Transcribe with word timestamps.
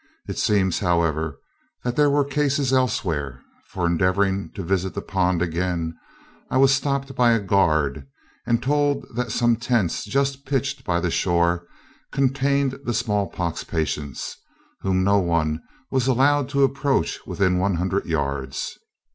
It 0.27 0.39
seems, 0.39 0.79
however, 0.79 1.37
there 1.83 2.09
were 2.09 2.25
cases 2.25 2.73
elsewhere; 2.73 3.43
for, 3.67 3.85
endeavoring 3.85 4.49
to 4.55 4.63
visit 4.63 4.95
the 4.95 5.01
pond 5.03 5.43
again, 5.43 5.95
I 6.49 6.57
was 6.57 6.73
stopped 6.73 7.13
by 7.15 7.33
a 7.33 7.39
guard, 7.39 8.07
and 8.47 8.63
told 8.63 9.05
that 9.13 9.31
some 9.31 9.57
tents 9.57 10.03
just 10.03 10.43
pitched 10.43 10.83
by 10.85 11.01
the 11.01 11.11
shore 11.11 11.67
contained 12.11 12.79
the 12.83 12.95
small 12.95 13.29
pox 13.29 13.63
patients, 13.63 14.37
whom 14.79 15.03
no 15.03 15.19
one 15.19 15.61
was 15.91 16.07
allowed 16.07 16.49
to 16.49 16.63
approach 16.63 17.19
within 17.27 17.59
one 17.59 17.75
hundred 17.75 18.07
yards. 18.07 18.79